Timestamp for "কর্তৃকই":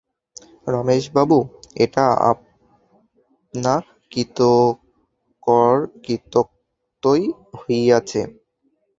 5.43-7.23